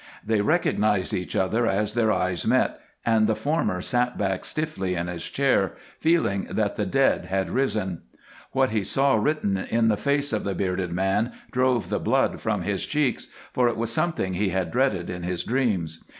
They 0.25 0.41
recognized 0.41 1.13
each 1.13 1.35
other 1.35 1.67
as 1.67 1.93
their 1.93 2.11
eyes 2.11 2.47
met, 2.47 2.79
and 3.05 3.27
the 3.27 3.35
former 3.35 3.81
sat 3.81 4.17
back 4.17 4.43
stiffly 4.45 4.95
in 4.95 5.05
his 5.05 5.25
chair, 5.25 5.73
feeling 5.99 6.45
that 6.49 6.75
the 6.75 6.87
dead 6.87 7.25
had 7.25 7.51
risen. 7.51 8.01
What 8.51 8.71
he 8.71 8.83
saw 8.83 9.13
written 9.13 9.57
in 9.57 9.89
the 9.89 9.97
face 9.97 10.33
of 10.33 10.43
the 10.43 10.55
bearded 10.55 10.91
man 10.91 11.33
drove 11.51 11.89
the 11.89 11.99
blood 11.99 12.41
from 12.41 12.63
his 12.63 12.83
cheeks, 12.87 13.27
for 13.53 13.67
it 13.67 13.77
was 13.77 13.91
something 13.91 14.33
he 14.33 14.49
had 14.49 14.71
dreaded 14.71 15.07
in 15.07 15.21
his 15.21 15.43
dreams. 15.43 16.03